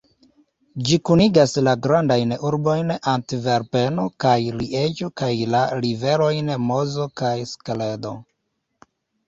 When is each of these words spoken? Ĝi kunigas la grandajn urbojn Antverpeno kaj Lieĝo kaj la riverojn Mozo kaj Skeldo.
Ĝi 0.85 0.95
kunigas 1.09 1.51
la 1.67 1.75
grandajn 1.87 2.33
urbojn 2.51 2.95
Antverpeno 3.13 4.07
kaj 4.25 4.33
Lieĝo 4.63 5.11
kaj 5.23 5.31
la 5.53 5.63
riverojn 5.87 6.53
Mozo 6.73 7.09
kaj 7.25 7.35
Skeldo. 7.55 8.19